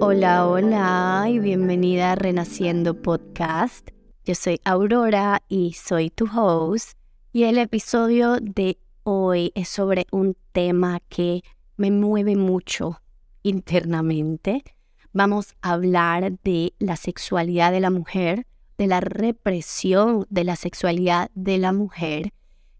Hola, 0.00 0.46
hola 0.48 1.26
y 1.28 1.38
bienvenida 1.38 2.12
a 2.12 2.14
Renaciendo 2.14 3.00
Podcast. 3.00 3.90
Yo 4.24 4.34
soy 4.34 4.60
Aurora 4.64 5.42
y 5.48 5.72
soy 5.74 6.10
tu 6.10 6.26
host 6.26 6.98
y 7.32 7.44
el 7.44 7.58
episodio 7.58 8.38
de 8.40 8.78
hoy 9.02 9.52
es 9.54 9.68
sobre 9.68 10.06
un 10.12 10.36
tema 10.52 11.00
que 11.08 11.42
me 11.76 11.90
mueve 11.90 12.36
mucho 12.36 13.00
internamente. 13.42 14.62
Vamos 15.12 15.54
a 15.62 15.72
hablar 15.72 16.38
de 16.44 16.74
la 16.78 16.96
sexualidad 16.96 17.72
de 17.72 17.80
la 17.80 17.90
mujer, 17.90 18.46
de 18.78 18.86
la 18.86 19.00
represión 19.00 20.26
de 20.30 20.44
la 20.44 20.56
sexualidad 20.56 21.30
de 21.34 21.58
la 21.58 21.72
mujer. 21.72 22.32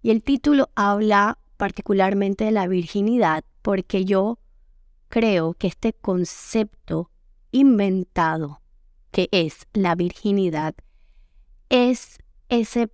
Y 0.03 0.11
el 0.11 0.23
título 0.23 0.71
habla 0.75 1.40
particularmente 1.61 2.47
de 2.47 2.53
la 2.53 2.67
virginidad 2.67 3.45
porque 3.61 4.07
yo 4.07 4.39
creo 5.11 5.53
que 5.53 5.67
este 5.67 5.93
concepto 5.93 7.11
inventado 7.51 8.63
que 9.11 9.29
es 9.31 9.67
la 9.75 9.95
virginidad 9.95 10.75
es 11.69 12.17
ese, 12.49 12.89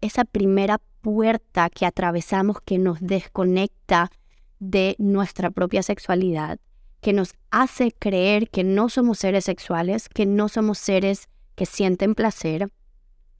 esa 0.00 0.24
primera 0.24 0.80
puerta 1.00 1.70
que 1.70 1.86
atravesamos 1.86 2.56
que 2.60 2.78
nos 2.78 2.98
desconecta 3.00 4.10
de 4.58 4.96
nuestra 4.98 5.52
propia 5.52 5.84
sexualidad, 5.84 6.58
que 7.00 7.12
nos 7.12 7.34
hace 7.52 7.92
creer 7.92 8.50
que 8.50 8.64
no 8.64 8.88
somos 8.88 9.20
seres 9.20 9.44
sexuales, 9.44 10.08
que 10.08 10.26
no 10.26 10.48
somos 10.48 10.78
seres 10.78 11.28
que 11.54 11.66
sienten 11.66 12.16
placer 12.16 12.66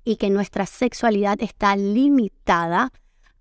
y 0.04 0.18
que 0.18 0.30
nuestra 0.30 0.66
sexualidad 0.66 1.42
está 1.42 1.74
limitada 1.74 2.92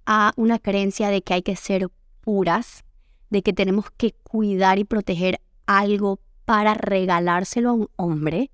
a 0.08 0.34
una 0.38 0.58
creencia 0.58 1.10
de 1.10 1.22
que 1.22 1.36
hay 1.36 1.44
que 1.44 1.58
ser 1.58 1.90
puras, 2.22 2.86
de 3.30 3.44
que 3.44 3.54
tenemos 3.54 3.92
que 3.92 4.14
cuidar 4.24 4.80
y 4.80 4.86
proteger 4.86 5.42
algo 5.66 6.22
para 6.46 6.74
regalárselo 6.74 7.70
a 7.70 7.74
un 7.74 7.90
hombre 7.98 8.50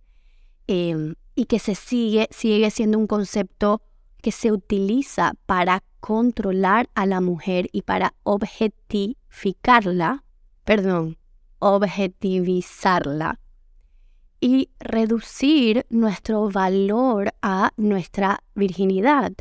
em, 0.66 1.14
y 1.36 1.46
que 1.46 1.60
se 1.60 1.76
sigue, 1.76 2.28
sigue 2.32 2.72
siendo 2.72 2.98
un 2.98 3.06
concepto 3.06 3.84
que 4.22 4.32
se 4.32 4.52
utiliza 4.52 5.34
para 5.46 5.84
controlar 6.00 6.90
a 6.96 7.06
la 7.06 7.22
mujer 7.22 7.70
y 7.72 7.84
para 7.84 8.16
objetificarla, 8.24 10.24
perdón, 10.64 11.18
objetivizarla 11.60 13.40
y 14.42 14.70
reducir 14.80 15.86
nuestro 15.90 16.50
valor 16.50 17.32
a 17.42 17.72
nuestra 17.78 18.44
virginidad. 18.56 19.34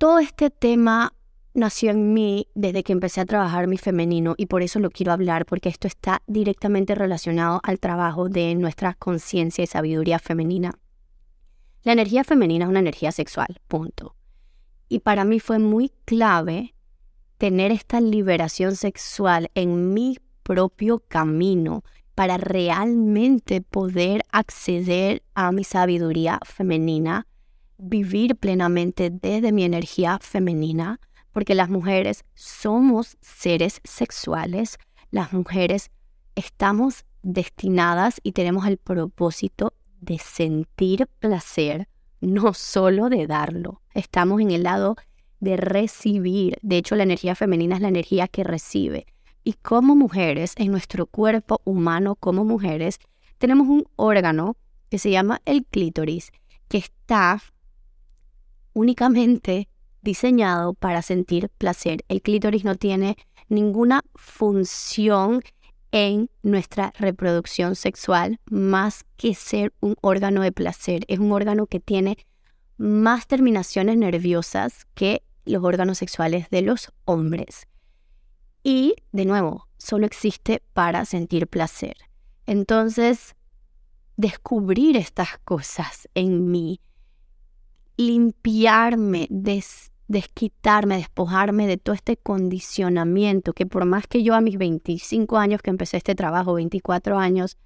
Todo 0.00 0.18
este 0.18 0.48
tema 0.48 1.12
nació 1.52 1.90
en 1.90 2.14
mí 2.14 2.48
desde 2.54 2.82
que 2.82 2.94
empecé 2.94 3.20
a 3.20 3.26
trabajar 3.26 3.66
mi 3.66 3.76
femenino 3.76 4.34
y 4.38 4.46
por 4.46 4.62
eso 4.62 4.78
lo 4.78 4.90
quiero 4.90 5.12
hablar 5.12 5.44
porque 5.44 5.68
esto 5.68 5.86
está 5.86 6.22
directamente 6.26 6.94
relacionado 6.94 7.60
al 7.64 7.78
trabajo 7.78 8.30
de 8.30 8.54
nuestra 8.54 8.94
conciencia 8.94 9.62
y 9.62 9.66
sabiduría 9.66 10.18
femenina. 10.18 10.72
La 11.82 11.92
energía 11.92 12.24
femenina 12.24 12.64
es 12.64 12.70
una 12.70 12.78
energía 12.78 13.12
sexual, 13.12 13.60
punto. 13.68 14.16
Y 14.88 15.00
para 15.00 15.26
mí 15.26 15.38
fue 15.38 15.58
muy 15.58 15.92
clave 16.06 16.74
tener 17.36 17.70
esta 17.70 18.00
liberación 18.00 18.76
sexual 18.76 19.50
en 19.54 19.92
mi 19.92 20.16
propio 20.42 21.00
camino 21.08 21.84
para 22.14 22.38
realmente 22.38 23.60
poder 23.60 24.24
acceder 24.32 25.22
a 25.34 25.52
mi 25.52 25.62
sabiduría 25.62 26.40
femenina, 26.46 27.26
vivir 27.80 28.36
plenamente 28.36 29.10
desde 29.10 29.52
mi 29.52 29.64
energía 29.64 30.18
femenina, 30.20 31.00
porque 31.32 31.54
las 31.54 31.68
mujeres 31.68 32.24
somos 32.34 33.16
seres 33.20 33.80
sexuales, 33.84 34.78
las 35.10 35.32
mujeres 35.32 35.90
estamos 36.34 37.04
destinadas 37.22 38.20
y 38.22 38.32
tenemos 38.32 38.66
el 38.66 38.78
propósito 38.78 39.74
de 40.00 40.18
sentir 40.18 41.06
placer, 41.18 41.88
no 42.20 42.54
solo 42.54 43.08
de 43.08 43.26
darlo. 43.26 43.82
Estamos 43.94 44.40
en 44.40 44.50
el 44.50 44.62
lado 44.62 44.96
de 45.40 45.56
recibir. 45.56 46.58
De 46.62 46.76
hecho, 46.76 46.96
la 46.96 47.02
energía 47.02 47.34
femenina 47.34 47.76
es 47.76 47.82
la 47.82 47.88
energía 47.88 48.28
que 48.28 48.44
recibe. 48.44 49.06
Y 49.42 49.54
como 49.54 49.96
mujeres, 49.96 50.54
en 50.56 50.70
nuestro 50.70 51.06
cuerpo 51.06 51.60
humano 51.64 52.14
como 52.16 52.44
mujeres, 52.44 52.98
tenemos 53.38 53.68
un 53.68 53.84
órgano 53.96 54.56
que 54.90 54.98
se 54.98 55.10
llama 55.10 55.40
el 55.46 55.64
clítoris, 55.64 56.30
que 56.68 56.78
está 56.78 57.40
únicamente 58.72 59.68
diseñado 60.02 60.74
para 60.74 61.02
sentir 61.02 61.50
placer. 61.58 62.04
El 62.08 62.22
clítoris 62.22 62.64
no 62.64 62.74
tiene 62.74 63.16
ninguna 63.48 64.02
función 64.14 65.42
en 65.92 66.30
nuestra 66.42 66.92
reproducción 66.98 67.74
sexual 67.74 68.38
más 68.46 69.04
que 69.16 69.34
ser 69.34 69.72
un 69.80 69.96
órgano 70.00 70.42
de 70.42 70.52
placer. 70.52 71.04
Es 71.08 71.18
un 71.18 71.32
órgano 71.32 71.66
que 71.66 71.80
tiene 71.80 72.16
más 72.78 73.26
terminaciones 73.26 73.96
nerviosas 73.96 74.86
que 74.94 75.22
los 75.44 75.64
órganos 75.64 75.98
sexuales 75.98 76.48
de 76.50 76.62
los 76.62 76.92
hombres. 77.04 77.66
Y, 78.62 78.94
de 79.12 79.24
nuevo, 79.24 79.68
solo 79.78 80.06
existe 80.06 80.62
para 80.72 81.04
sentir 81.04 81.48
placer. 81.48 81.96
Entonces, 82.46 83.34
descubrir 84.16 84.96
estas 84.96 85.38
cosas 85.44 86.08
en 86.14 86.50
mí, 86.50 86.80
limpiarme, 88.00 89.28
desquitarme, 90.08 90.96
despojarme 90.96 91.66
de 91.66 91.76
todo 91.76 91.94
este 91.94 92.16
condicionamiento 92.16 93.52
que 93.52 93.66
por 93.66 93.84
más 93.84 94.06
que 94.06 94.22
yo 94.22 94.34
a 94.34 94.40
mis 94.40 94.56
25 94.56 95.36
años 95.36 95.60
que 95.60 95.70
empecé 95.70 95.98
este 95.98 96.14
trabajo, 96.14 96.54
24 96.54 97.18
años, 97.18 97.58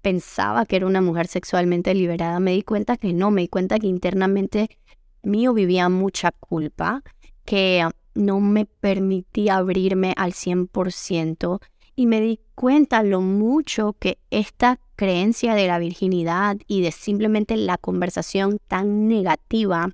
pensaba 0.00 0.66
que 0.66 0.76
era 0.76 0.86
una 0.86 1.00
mujer 1.00 1.26
sexualmente 1.26 1.94
liberada, 1.94 2.38
me 2.40 2.52
di 2.52 2.62
cuenta 2.62 2.96
que 2.96 3.12
no, 3.12 3.30
me 3.30 3.42
di 3.42 3.48
cuenta 3.48 3.78
que 3.78 3.88
internamente 3.88 4.78
mío 5.22 5.52
vivía 5.52 5.88
mucha 5.88 6.30
culpa, 6.32 7.02
que 7.44 7.86
no 8.14 8.40
me 8.40 8.66
permitía 8.66 9.56
abrirme 9.56 10.14
al 10.16 10.32
100% 10.32 11.60
y 11.96 12.06
me 12.06 12.20
di 12.20 12.40
cuenta 12.54 13.02
lo 13.02 13.20
mucho 13.20 13.94
que 13.98 14.18
esta 14.30 14.78
creencia 15.02 15.56
de 15.56 15.66
la 15.66 15.80
virginidad 15.80 16.58
y 16.68 16.80
de 16.80 16.92
simplemente 16.92 17.56
la 17.56 17.76
conversación 17.76 18.60
tan 18.68 19.08
negativa 19.08 19.90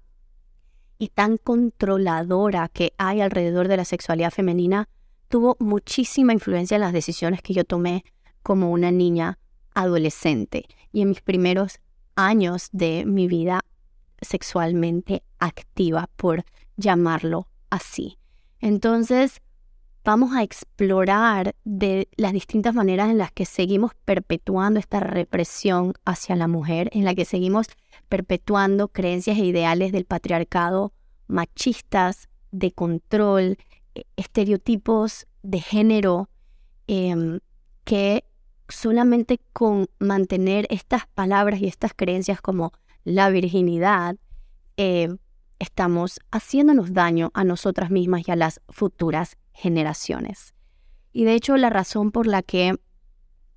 y 0.98 1.08
tan 1.08 1.38
controladora 1.38 2.68
que 2.68 2.92
hay 2.98 3.22
alrededor 3.22 3.68
de 3.68 3.78
la 3.78 3.86
sexualidad 3.86 4.30
femenina 4.30 4.86
tuvo 5.28 5.56
muchísima 5.60 6.34
influencia 6.34 6.74
en 6.74 6.82
las 6.82 6.92
decisiones 6.92 7.40
que 7.40 7.54
yo 7.54 7.64
tomé 7.64 8.04
como 8.42 8.70
una 8.70 8.90
niña 8.90 9.38
adolescente 9.72 10.66
y 10.92 11.00
en 11.00 11.08
mis 11.08 11.22
primeros 11.22 11.80
años 12.14 12.68
de 12.72 13.06
mi 13.06 13.28
vida 13.28 13.62
sexualmente 14.20 15.22
activa, 15.38 16.10
por 16.16 16.44
llamarlo 16.76 17.48
así. 17.70 18.18
Entonces, 18.60 19.40
vamos 20.08 20.34
a 20.34 20.42
explorar 20.42 21.54
de 21.64 22.08
las 22.16 22.32
distintas 22.32 22.72
maneras 22.72 23.10
en 23.10 23.18
las 23.18 23.30
que 23.30 23.44
seguimos 23.44 23.92
perpetuando 24.06 24.80
esta 24.80 25.00
represión 25.00 25.92
hacia 26.06 26.34
la 26.34 26.48
mujer, 26.48 26.88
en 26.94 27.04
la 27.04 27.14
que 27.14 27.26
seguimos 27.26 27.66
perpetuando 28.08 28.88
creencias 28.88 29.36
e 29.36 29.44
ideales 29.44 29.92
del 29.92 30.06
patriarcado 30.06 30.94
machistas, 31.26 32.30
de 32.52 32.72
control, 32.72 33.58
e, 33.94 34.06
estereotipos 34.16 35.26
de 35.42 35.60
género, 35.60 36.30
em, 36.86 37.40
que 37.84 38.24
solamente 38.66 39.38
con 39.52 39.88
mantener 39.98 40.66
estas 40.70 41.06
palabras 41.06 41.60
y 41.60 41.66
estas 41.66 41.92
creencias 41.94 42.40
como 42.40 42.72
la 43.04 43.28
virginidad, 43.28 44.16
eh, 44.78 45.14
estamos 45.58 46.18
haciéndonos 46.30 46.94
daño 46.94 47.30
a 47.34 47.44
nosotras 47.44 47.90
mismas 47.90 48.26
y 48.26 48.30
a 48.30 48.36
las 48.36 48.62
futuras 48.70 49.36
generaciones. 49.58 50.54
Y 51.12 51.24
de 51.24 51.34
hecho 51.34 51.56
la 51.56 51.68
razón 51.68 52.12
por 52.12 52.26
la 52.26 52.42
que 52.42 52.76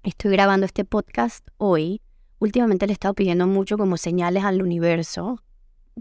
estoy 0.03 0.31
grabando 0.31 0.65
este 0.65 0.83
podcast 0.83 1.47
hoy, 1.57 2.01
últimamente 2.39 2.87
le 2.87 2.93
he 2.93 2.93
estado 2.93 3.13
pidiendo 3.13 3.45
mucho 3.45 3.77
como 3.77 3.97
señales 3.97 4.43
al 4.43 4.63
universo 4.63 5.43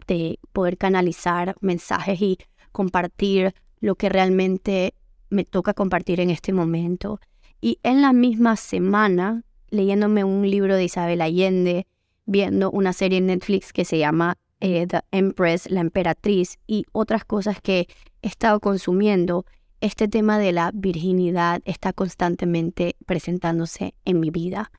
de 0.07 0.39
poder 0.53 0.79
canalizar 0.79 1.55
mensajes 1.61 2.21
y 2.23 2.39
compartir 2.73 3.55
lo 3.81 3.95
que 3.95 4.09
realmente 4.09 4.95
me 5.29 5.45
toca 5.45 5.75
compartir 5.75 6.21
en 6.21 6.31
este 6.31 6.53
momento. 6.53 7.21
Y 7.61 7.79
en 7.83 8.01
la 8.01 8.15
misma 8.15 8.57
semana, 8.57 9.45
leyéndome 9.69 10.25
un 10.25 10.49
libro 10.51 10.77
de 10.77 10.85
Isabel 10.85 11.21
Allende, 11.21 11.87
viendo 12.25 12.71
una 12.71 12.95
serie 12.95 13.19
en 13.19 13.27
Netflix 13.27 13.73
que 13.73 13.85
se 13.85 13.99
llama 13.99 14.39
eh, 14.61 14.87
The 14.87 15.03
Empress, 15.11 15.71
la 15.71 15.81
emperatriz, 15.81 16.59
y 16.67 16.87
otras 16.93 17.25
cosas 17.25 17.61
que 17.61 17.87
he 18.23 18.29
estado 18.29 18.61
consumiendo, 18.61 19.45
este 19.81 20.09
tema 20.09 20.39
de 20.39 20.53
la 20.53 20.71
virginidad 20.75 21.63
está 21.65 21.93
constantemente 21.93 22.97
presentándose 23.07 23.95
en 24.05 24.21
mi 24.21 24.31
vida. 24.31 24.71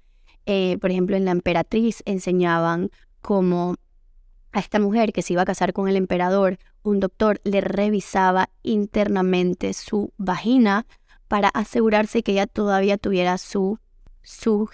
Eh, 0.45 0.77
por 0.79 0.91
ejemplo, 0.91 1.15
en 1.15 1.25
la 1.25 1.31
emperatriz 1.31 2.03
enseñaban 2.05 2.91
cómo 3.21 3.75
a 4.51 4.59
esta 4.59 4.79
mujer 4.79 5.13
que 5.13 5.21
se 5.21 5.33
iba 5.33 5.43
a 5.43 5.45
casar 5.45 5.73
con 5.73 5.87
el 5.87 5.95
emperador, 5.95 6.59
un 6.83 6.99
doctor 6.99 7.39
le 7.43 7.61
revisaba 7.61 8.49
internamente 8.63 9.73
su 9.73 10.13
vagina 10.17 10.85
para 11.27 11.49
asegurarse 11.49 12.23
que 12.23 12.33
ella 12.33 12.47
todavía 12.47 12.97
tuviera 12.97 13.37
su, 13.37 13.79
su 14.21 14.69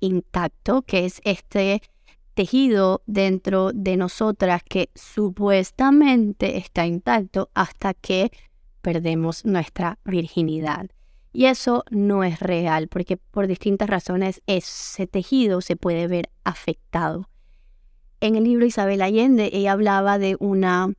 intacto, 0.00 0.82
que 0.82 1.04
es 1.04 1.20
este 1.24 1.82
tejido 2.34 3.02
dentro 3.06 3.70
de 3.72 3.96
nosotras 3.96 4.62
que 4.68 4.90
supuestamente 4.96 6.56
está 6.56 6.84
intacto 6.84 7.50
hasta 7.54 7.94
que 7.94 8.32
perdemos 8.84 9.46
nuestra 9.46 9.98
virginidad. 10.04 10.90
Y 11.32 11.46
eso 11.46 11.84
no 11.90 12.22
es 12.22 12.38
real 12.38 12.86
porque 12.86 13.16
por 13.16 13.48
distintas 13.48 13.88
razones 13.88 14.42
ese 14.46 15.06
tejido 15.06 15.62
se 15.62 15.74
puede 15.74 16.06
ver 16.06 16.30
afectado. 16.44 17.28
En 18.20 18.36
el 18.36 18.44
libro 18.44 18.66
Isabel 18.66 19.00
Allende 19.00 19.50
ella 19.52 19.72
hablaba 19.72 20.18
de 20.18 20.36
una 20.38 20.92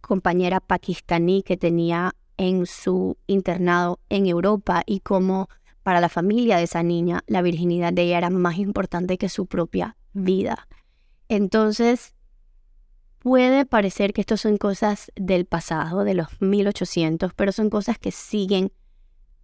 compañera 0.00 0.60
pakistaní 0.60 1.42
que 1.42 1.58
tenía 1.58 2.16
en 2.38 2.64
su 2.64 3.18
internado 3.26 4.00
en 4.08 4.26
Europa 4.26 4.82
y 4.86 5.00
cómo 5.00 5.48
para 5.82 6.00
la 6.00 6.08
familia 6.08 6.56
de 6.56 6.64
esa 6.64 6.82
niña 6.82 7.22
la 7.26 7.42
virginidad 7.42 7.92
de 7.92 8.02
ella 8.02 8.18
era 8.18 8.30
más 8.30 8.56
importante 8.56 9.18
que 9.18 9.28
su 9.28 9.44
propia 9.44 9.96
vida. 10.14 10.66
Entonces, 11.28 12.14
puede 13.20 13.66
parecer 13.66 14.12
que 14.12 14.22
estas 14.22 14.40
son 14.40 14.56
cosas 14.56 15.12
del 15.14 15.44
pasado, 15.44 16.04
de 16.04 16.14
los 16.14 16.28
1800, 16.40 17.32
pero 17.34 17.52
son 17.52 17.70
cosas 17.70 17.98
que 17.98 18.10
siguen 18.10 18.72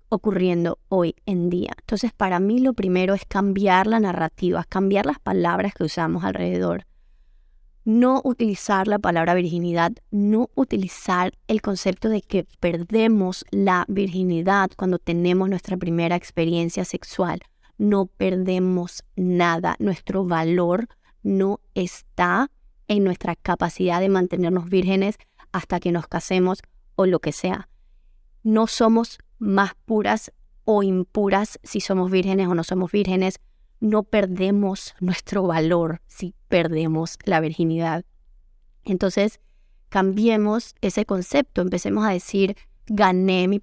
ocurriendo 0.09 0.79
hoy 0.89 1.15
en 1.27 1.51
día. 1.51 1.73
Entonces, 1.79 2.13
para 2.13 2.41
mí 2.41 2.59
lo 2.59 2.73
primero 2.73 3.15
es 3.15 3.25
cambiar 3.27 3.87
la 3.87 4.01
narrativa, 4.01 4.65
cambiar 4.65 5.07
las 5.07 5.19
palabras 5.19 5.75
que 5.75 5.85
usamos 5.85 6.25
alrededor. 6.25 6.87
No 7.85 8.21
utilizar 8.25 8.89
la 8.89 8.99
palabra 8.99 9.35
virginidad, 9.35 9.93
no 10.11 10.51
utilizar 10.55 11.33
el 11.47 11.61
concepto 11.61 12.09
de 12.09 12.23
que 12.23 12.47
perdemos 12.59 13.45
la 13.51 13.85
virginidad 13.89 14.71
cuando 14.77 14.99
tenemos 14.99 15.49
nuestra 15.49 15.77
primera 15.77 16.17
experiencia 16.17 16.85
sexual. 16.85 17.41
No 17.79 18.07
perdemos 18.07 19.05
nada, 19.17 19.77
nuestro 19.79 20.25
valor 20.25 20.89
no 21.23 21.61
está 21.75 22.51
en 22.89 23.05
nuestra 23.05 23.37
capacidad 23.37 24.01
de 24.01 24.09
mantenernos 24.09 24.69
vírgenes 24.69 25.17
hasta 25.53 25.81
que 25.81 25.93
nos 25.93 26.07
casemos 26.07 26.61
o 26.95 27.07
lo 27.07 27.21
que 27.21 27.33
sea. 27.33 27.69
No 28.43 28.67
somos 28.67 29.19
más 29.39 29.73
puras 29.85 30.33
o 30.65 30.83
impuras 30.83 31.59
si 31.63 31.81
somos 31.81 32.11
vírgenes 32.11 32.49
o 32.49 32.55
no 32.55 32.65
somos 32.65 32.93
vírgenes. 32.93 33.41
No 33.81 34.03
perdemos 34.03 34.95
nuestro 35.01 35.43
valor 35.43 36.01
si 36.07 36.35
perdemos 36.49 37.19
la 37.25 37.41
virginidad. 37.41 38.05
Entonces, 38.85 39.41
cambiemos 39.89 40.75
ese 40.81 41.05
concepto, 41.05 41.61
empecemos 41.61 42.05
a 42.05 42.11
decir, 42.11 42.57
gané 42.87 43.49
mi, 43.49 43.61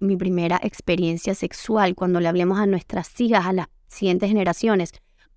mi 0.00 0.16
primera 0.16 0.60
experiencia 0.62 1.34
sexual 1.34 1.94
cuando 1.94 2.20
le 2.20 2.28
hablemos 2.28 2.58
a 2.58 2.66
nuestras 2.66 3.20
hijas, 3.20 3.46
a 3.46 3.52
las 3.52 3.68
siguientes 3.88 4.28
generaciones 4.28 4.92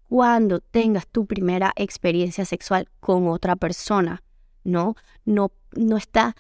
cuando 0.09 0.59
tengas 0.59 1.07
tu 1.07 1.25
primera 1.25 1.73
experiencia 1.75 2.45
sexual 2.45 2.87
con 2.99 3.27
otra 3.27 3.55
persona, 3.55 4.23
¿no? 4.63 4.95
No, 5.25 5.51
no 5.73 5.97
está 5.97 6.35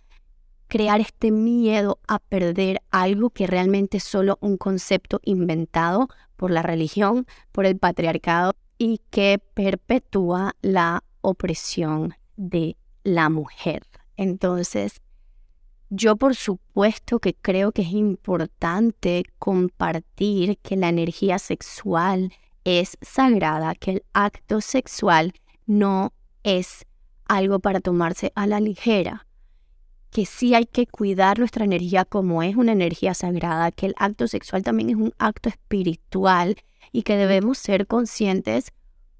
crear 0.67 0.99
este 0.99 1.31
miedo 1.31 1.99
a 2.07 2.19
perder 2.19 2.81
algo 2.91 3.29
que 3.29 3.47
realmente 3.47 3.97
es 3.97 4.03
solo 4.03 4.37
un 4.41 4.57
concepto 4.57 5.19
inventado 5.23 6.09
por 6.35 6.51
la 6.51 6.61
religión, 6.61 7.25
por 7.51 7.65
el 7.65 7.77
patriarcado 7.77 8.55
y 8.77 9.01
que 9.09 9.39
perpetúa 9.53 10.55
la 10.61 11.03
opresión 11.21 12.13
de 12.35 12.77
la 13.03 13.29
mujer. 13.29 13.83
Entonces, 14.17 15.01
yo 15.89 16.17
por 16.17 16.35
supuesto 16.35 17.19
que 17.19 17.33
creo 17.33 17.71
que 17.71 17.81
es 17.81 17.93
importante 17.93 19.23
compartir 19.39 20.57
que 20.57 20.75
la 20.75 20.89
energía 20.89 21.39
sexual 21.39 22.33
es 22.67 22.97
sagrada, 23.01 23.75
que 23.75 23.91
el 23.91 24.03
acto 24.11 24.59
sexual 24.59 25.31
no 25.67 26.11
es 26.43 26.85
algo 27.23 27.59
para 27.59 27.79
tomarse 27.79 28.33
a 28.35 28.45
la 28.45 28.59
ligera, 28.59 29.25
que 30.11 30.25
sí 30.25 30.53
hay 30.53 30.65
que 30.65 30.85
cuidar 30.85 31.39
nuestra 31.39 31.63
energía 31.63 32.03
como 32.03 32.43
es 32.43 32.57
una 32.57 32.73
energía 32.73 33.13
sagrada, 33.13 33.71
que 33.71 33.85
el 33.85 33.95
acto 33.95 34.27
sexual 34.27 34.63
también 34.63 34.89
es 34.89 34.97
un 34.97 35.13
acto 35.17 35.47
espiritual 35.47 36.57
y 36.91 37.03
que 37.03 37.15
debemos 37.15 37.57
ser 37.57 37.87
conscientes 37.87 38.73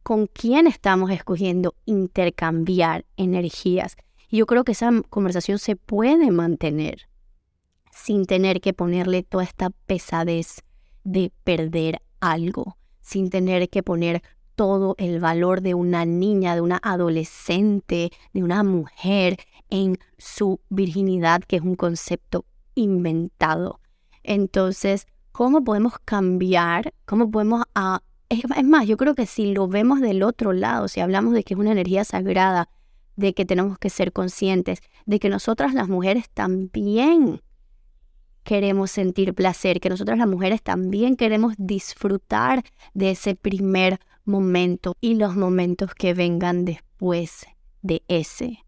con 0.04 0.28
quién 0.28 0.68
estamos 0.68 1.10
escogiendo 1.12 1.74
intercambiar 1.86 3.06
energías. 3.16 3.96
Y 4.30 4.38
yo 4.38 4.46
creo 4.46 4.66
que 4.66 4.74
esa 4.74 4.92
conversación 5.10 5.58
se 5.58 5.78
puede 5.78 6.32
mantener 6.32 7.08
sin 7.94 8.26
tener 8.26 8.60
que 8.60 8.74
ponerle 8.74 9.24
toda 9.24 9.46
esta 9.46 9.70
pesadez 9.70 10.64
de 11.06 11.32
perder 11.46 12.02
algo 12.20 12.76
sin 13.08 13.30
tener 13.30 13.70
que 13.70 13.84
poner 13.84 14.22
todo 14.56 14.96
el 14.98 15.22
valor 15.22 15.62
de 15.62 15.76
una 15.76 16.04
niña, 16.04 16.56
de 16.56 16.62
una 16.62 16.78
adolescente, 16.84 18.12
de 18.34 18.44
una 18.44 18.64
mujer 18.64 19.38
en 19.70 19.98
su 20.18 20.60
virginidad, 20.70 21.42
que 21.42 21.56
es 21.56 21.62
un 21.62 21.76
concepto 21.76 22.44
inventado. 22.76 23.80
Entonces, 24.24 25.08
¿cómo 25.32 25.64
podemos 25.64 25.94
cambiar? 26.04 26.94
¿Cómo 27.06 27.32
podemos... 27.32 27.64
Ah, 27.76 28.02
es, 28.28 28.44
más, 28.66 28.86
yo 28.86 28.98
creo 28.98 29.16
que 29.16 29.26
si 29.26 29.54
lo 29.54 29.70
vemos 29.70 30.02
del 30.02 30.22
otro 30.22 30.52
lado, 30.52 30.90
si 30.90 31.00
hablamos 31.00 31.34
de 31.34 31.44
que 31.44 31.54
es 31.54 31.60
una 31.60 31.72
energía 31.72 32.04
sagrada, 32.04 32.68
de 33.16 33.34
que 33.34 33.46
tenemos 33.46 33.78
que 33.80 33.90
ser 33.90 34.12
conscientes, 34.12 34.80
de 35.06 35.20
que 35.20 35.30
nosotras 35.30 35.74
las 35.74 35.88
mujeres 35.88 36.30
también 36.34 37.42
queremos 38.48 38.92
sentir 38.92 39.34
placer, 39.34 39.82
que 39.82 39.90
nosotras 39.90 40.18
las 40.18 40.28
mujeres 40.30 40.62
también 40.62 41.18
queremos 41.18 41.54
disfrutar 41.58 42.64
de 42.94 43.12
ese 43.12 43.36
primer 43.36 44.00
momento 44.24 44.96
y 45.02 45.16
los 45.16 45.36
momentos 45.36 45.94
que 45.94 46.14
vengan 46.14 46.64
después 46.64 47.46
de 47.82 48.04
ese. 48.08 48.60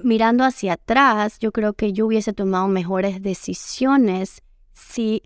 Mirando 0.00 0.42
hacia 0.42 0.72
atrás, 0.72 1.38
yo 1.38 1.52
creo 1.52 1.74
que 1.74 1.92
yo 1.92 2.06
hubiese 2.06 2.32
tomado 2.32 2.66
mejores 2.66 3.22
decisiones 3.22 4.42
si 4.72 5.22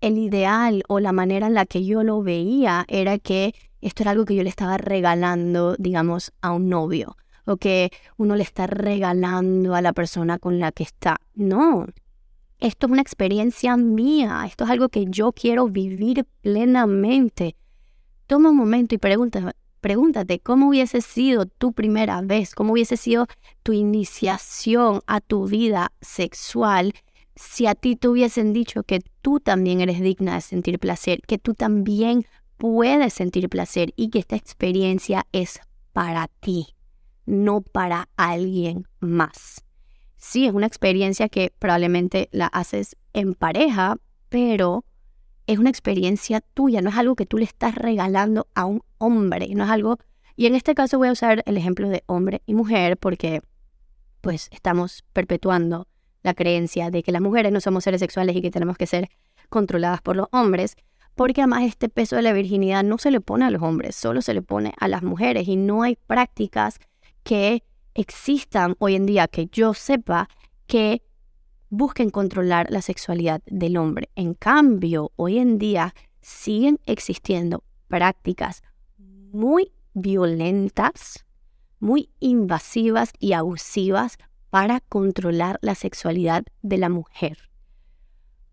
el 0.00 0.18
ideal 0.18 0.84
o 0.86 1.00
la 1.00 1.10
manera 1.10 1.48
en 1.48 1.54
la 1.54 1.66
que 1.66 1.84
yo 1.84 2.04
lo 2.04 2.22
veía 2.22 2.84
era 2.86 3.18
que 3.18 3.56
esto 3.80 4.04
era 4.04 4.12
algo 4.12 4.24
que 4.24 4.36
yo 4.36 4.44
le 4.44 4.50
estaba 4.50 4.78
regalando, 4.78 5.74
digamos, 5.80 6.32
a 6.42 6.52
un 6.52 6.68
novio 6.68 7.16
o 7.46 7.56
que 7.56 7.90
uno 8.16 8.36
le 8.36 8.42
está 8.42 8.66
regalando 8.66 9.74
a 9.74 9.82
la 9.82 9.92
persona 9.92 10.38
con 10.38 10.58
la 10.58 10.72
que 10.72 10.82
está. 10.82 11.18
No, 11.34 11.86
esto 12.58 12.86
es 12.86 12.92
una 12.92 13.02
experiencia 13.02 13.76
mía, 13.76 14.44
esto 14.46 14.64
es 14.64 14.70
algo 14.70 14.88
que 14.88 15.06
yo 15.08 15.32
quiero 15.32 15.68
vivir 15.68 16.26
plenamente. 16.42 17.56
Toma 18.26 18.50
un 18.50 18.56
momento 18.56 18.94
y 18.94 18.98
pregúntate, 18.98 19.52
pregúntate 19.80 20.40
cómo 20.40 20.68
hubiese 20.68 21.00
sido 21.00 21.46
tu 21.46 21.72
primera 21.72 22.20
vez, 22.22 22.54
cómo 22.54 22.72
hubiese 22.72 22.96
sido 22.96 23.26
tu 23.62 23.72
iniciación 23.72 25.00
a 25.06 25.20
tu 25.20 25.46
vida 25.46 25.92
sexual 26.00 26.92
si 27.34 27.66
a 27.66 27.74
ti 27.74 27.96
te 27.96 28.08
hubiesen 28.08 28.54
dicho 28.54 28.82
que 28.82 29.00
tú 29.20 29.40
también 29.40 29.82
eres 29.82 30.00
digna 30.00 30.36
de 30.36 30.40
sentir 30.40 30.78
placer, 30.78 31.20
que 31.26 31.36
tú 31.36 31.52
también 31.52 32.24
puedes 32.56 33.12
sentir 33.12 33.50
placer 33.50 33.92
y 33.94 34.08
que 34.08 34.18
esta 34.18 34.36
experiencia 34.36 35.26
es 35.32 35.60
para 35.92 36.28
ti 36.40 36.75
no 37.26 37.60
para 37.60 38.08
alguien 38.16 38.86
más. 39.00 39.64
Sí, 40.16 40.46
es 40.46 40.54
una 40.54 40.66
experiencia 40.66 41.28
que 41.28 41.52
probablemente 41.58 42.28
la 42.32 42.46
haces 42.46 42.96
en 43.12 43.34
pareja, 43.34 43.96
pero 44.28 44.84
es 45.46 45.58
una 45.58 45.70
experiencia 45.70 46.40
tuya, 46.40 46.80
no 46.80 46.90
es 46.90 46.96
algo 46.96 47.14
que 47.14 47.26
tú 47.26 47.38
le 47.38 47.44
estás 47.44 47.74
regalando 47.74 48.48
a 48.54 48.64
un 48.64 48.82
hombre, 48.98 49.48
no 49.54 49.64
es 49.64 49.70
algo... 49.70 49.98
Y 50.38 50.46
en 50.46 50.54
este 50.54 50.74
caso 50.74 50.98
voy 50.98 51.08
a 51.08 51.12
usar 51.12 51.42
el 51.46 51.56
ejemplo 51.56 51.88
de 51.88 52.02
hombre 52.06 52.42
y 52.44 52.52
mujer 52.52 52.98
porque 52.98 53.40
pues 54.20 54.48
estamos 54.50 55.02
perpetuando 55.14 55.88
la 56.22 56.34
creencia 56.34 56.90
de 56.90 57.02
que 57.02 57.12
las 57.12 57.22
mujeres 57.22 57.52
no 57.52 57.60
somos 57.60 57.84
seres 57.84 58.00
sexuales 58.00 58.36
y 58.36 58.42
que 58.42 58.50
tenemos 58.50 58.76
que 58.76 58.86
ser 58.86 59.08
controladas 59.48 60.02
por 60.02 60.16
los 60.16 60.26
hombres, 60.32 60.76
porque 61.14 61.40
además 61.40 61.62
este 61.62 61.88
peso 61.88 62.16
de 62.16 62.22
la 62.22 62.32
virginidad 62.32 62.84
no 62.84 62.98
se 62.98 63.10
le 63.10 63.20
pone 63.20 63.46
a 63.46 63.50
los 63.50 63.62
hombres, 63.62 63.96
solo 63.96 64.20
se 64.20 64.34
le 64.34 64.42
pone 64.42 64.74
a 64.78 64.88
las 64.88 65.02
mujeres 65.02 65.48
y 65.48 65.56
no 65.56 65.82
hay 65.82 65.96
prácticas 66.06 66.80
que 67.26 67.64
existan 67.94 68.76
hoy 68.78 68.94
en 68.94 69.04
día, 69.04 69.26
que 69.26 69.48
yo 69.50 69.74
sepa, 69.74 70.28
que 70.68 71.02
busquen 71.70 72.10
controlar 72.10 72.70
la 72.70 72.82
sexualidad 72.82 73.42
del 73.46 73.78
hombre. 73.78 74.10
En 74.14 74.34
cambio, 74.34 75.10
hoy 75.16 75.38
en 75.38 75.58
día 75.58 75.92
siguen 76.20 76.78
existiendo 76.86 77.64
prácticas 77.88 78.62
muy 78.96 79.72
violentas, 79.92 81.26
muy 81.80 82.10
invasivas 82.20 83.12
y 83.18 83.32
abusivas 83.32 84.18
para 84.48 84.78
controlar 84.78 85.58
la 85.62 85.74
sexualidad 85.74 86.44
de 86.62 86.78
la 86.78 86.90
mujer. 86.90 87.50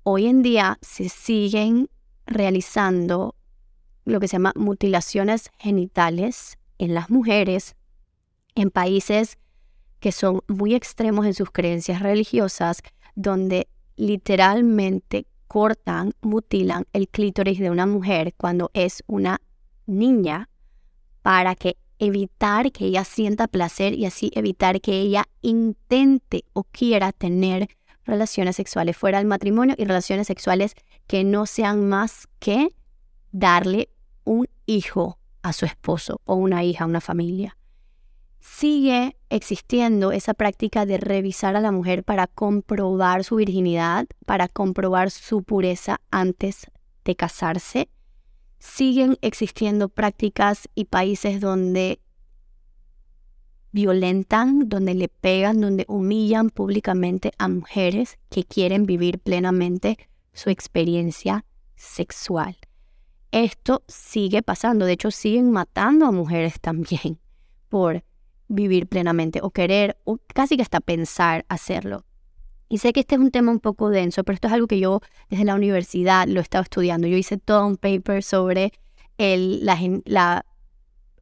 Hoy 0.01 0.25
en 0.25 0.41
día 0.41 0.79
se 0.81 1.09
siguen 1.09 1.91
realizando 2.25 3.35
lo 4.03 4.19
que 4.19 4.27
se 4.27 4.37
llama 4.37 4.53
mutilaciones 4.55 5.51
genitales 5.59 6.57
en 6.79 6.95
las 6.95 7.11
mujeres 7.11 7.75
en 8.55 8.71
países 8.71 9.37
que 9.99 10.11
son 10.11 10.41
muy 10.47 10.75
extremos 10.75 11.25
en 11.25 11.33
sus 11.33 11.49
creencias 11.51 12.01
religiosas, 12.01 12.81
donde 13.15 13.67
literalmente 13.95 15.27
cortan, 15.47 16.13
mutilan 16.21 16.85
el 16.93 17.07
clítoris 17.07 17.59
de 17.59 17.69
una 17.69 17.85
mujer 17.85 18.33
cuando 18.35 18.71
es 18.73 19.03
una 19.07 19.39
niña 19.85 20.49
para 21.21 21.55
que 21.55 21.77
evitar 21.99 22.71
que 22.71 22.85
ella 22.85 23.03
sienta 23.03 23.47
placer 23.47 23.93
y 23.93 24.05
así 24.05 24.31
evitar 24.35 24.81
que 24.81 24.99
ella 24.99 25.25
intente 25.41 26.43
o 26.53 26.63
quiera 26.63 27.11
tener 27.11 27.69
relaciones 28.05 28.55
sexuales 28.55 28.97
fuera 28.97 29.19
del 29.19 29.27
matrimonio 29.27 29.75
y 29.77 29.85
relaciones 29.85 30.27
sexuales 30.27 30.75
que 31.07 31.23
no 31.23 31.45
sean 31.45 31.87
más 31.87 32.27
que 32.39 32.75
darle 33.31 33.89
un 34.25 34.47
hijo 34.65 35.17
a 35.41 35.53
su 35.53 35.65
esposo 35.65 36.19
o 36.25 36.35
una 36.35 36.63
hija 36.63 36.83
a 36.83 36.87
una 36.87 37.01
familia. 37.01 37.57
Sigue 38.45 39.15
existiendo 39.29 40.11
esa 40.11 40.33
práctica 40.33 40.85
de 40.85 40.97
revisar 40.97 41.55
a 41.55 41.61
la 41.61 41.71
mujer 41.71 42.03
para 42.03 42.27
comprobar 42.27 43.23
su 43.23 43.37
virginidad, 43.37 44.05
para 44.25 44.49
comprobar 44.49 45.11
su 45.11 45.43
pureza 45.43 46.01
antes 46.11 46.69
de 47.05 47.15
casarse. 47.15 47.87
Siguen 48.59 49.17
existiendo 49.21 49.87
prácticas 49.87 50.67
y 50.75 50.85
países 50.85 51.39
donde 51.39 52.01
violentan, 53.71 54.67
donde 54.67 54.93
le 54.93 55.07
pegan, 55.07 55.61
donde 55.61 55.85
humillan 55.87 56.49
públicamente 56.49 57.31
a 57.37 57.47
mujeres 57.47 58.19
que 58.29 58.43
quieren 58.43 58.85
vivir 58.85 59.19
plenamente 59.19 59.97
su 60.33 60.49
experiencia 60.49 61.45
sexual. 61.77 62.57
Esto 63.31 63.83
sigue 63.87 64.41
pasando, 64.41 64.85
de 64.85 64.91
hecho 64.91 65.11
siguen 65.11 65.49
matando 65.49 66.05
a 66.05 66.11
mujeres 66.11 66.59
también 66.59 67.21
por 67.69 68.03
vivir 68.47 68.87
plenamente 68.87 69.39
o 69.41 69.49
querer 69.49 69.97
o 70.03 70.19
casi 70.33 70.55
que 70.55 70.61
hasta 70.61 70.79
pensar 70.79 71.45
hacerlo. 71.49 72.05
Y 72.69 72.79
sé 72.79 72.93
que 72.93 73.01
este 73.01 73.15
es 73.15 73.21
un 73.21 73.31
tema 73.31 73.51
un 73.51 73.59
poco 73.59 73.89
denso, 73.89 74.23
pero 74.23 74.35
esto 74.35 74.47
es 74.47 74.53
algo 74.53 74.67
que 74.67 74.79
yo 74.79 75.01
desde 75.29 75.45
la 75.45 75.55
universidad 75.55 76.27
lo 76.27 76.39
he 76.39 76.43
estado 76.43 76.63
estudiando. 76.63 77.07
Yo 77.07 77.17
hice 77.17 77.37
todo 77.37 77.67
un 77.67 77.77
paper 77.77 78.23
sobre 78.23 78.73
el, 79.17 79.63
la, 79.65 80.45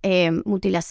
eh, 0.04 0.32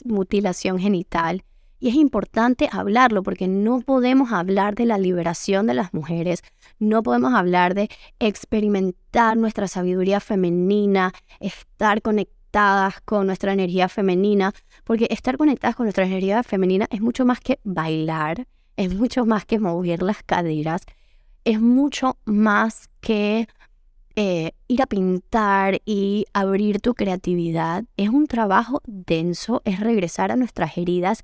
mutilación 0.05 0.79
genital 0.79 1.45
y 1.83 1.89
es 1.89 1.95
importante 1.95 2.69
hablarlo 2.71 3.23
porque 3.23 3.49
no 3.49 3.81
podemos 3.81 4.33
hablar 4.33 4.75
de 4.75 4.85
la 4.85 4.99
liberación 4.99 5.67
de 5.67 5.73
las 5.73 5.95
mujeres, 5.95 6.43
no 6.79 7.03
podemos 7.03 7.33
hablar 7.33 7.75
de 7.75 7.89
experimentar 8.19 9.39
nuestra 9.39 9.67
sabiduría 9.67 10.21
femenina, 10.21 11.15
estar 11.41 12.03
con 13.05 13.27
nuestra 13.27 13.53
energía 13.53 13.89
femenina, 13.89 14.53
porque 14.85 15.07
estar 15.11 15.37
conectadas 15.37 15.77
con 15.77 15.85
nuestra 15.87 16.05
energía 16.05 16.43
femenina 16.43 16.87
es 16.91 17.01
mucho 17.01 17.25
más 17.25 17.41
que 17.41 17.61
bailar, 17.65 18.47
es 18.77 18.95
mucho 18.95 19.25
más 19.25 19.45
que 19.45 19.59
mover 19.59 20.03
las 20.03 20.23
caderas, 20.23 20.83
es 21.45 21.61
mucho 21.61 22.17
más 22.25 22.89
que 23.01 23.49
eh, 24.17 24.53
ir 24.69 24.83
a 24.83 24.87
pintar 24.87 25.81
y 25.85 26.27
abrir 26.33 26.81
tu 26.81 26.95
creatividad. 26.95 27.85
Es 27.97 28.09
un 28.09 28.27
trabajo 28.27 28.81
denso, 28.85 29.63
es 29.65 29.81
regresar 29.81 30.33
a 30.33 30.37
nuestras 30.37 30.77
heridas 30.77 31.23